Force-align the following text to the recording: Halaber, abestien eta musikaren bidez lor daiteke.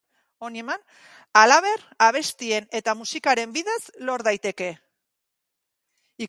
Halaber, 1.41 1.83
abestien 2.07 2.67
eta 2.81 2.97
musikaren 3.03 3.55
bidez 3.59 3.79
lor 4.09 4.25
daiteke. 4.29 4.71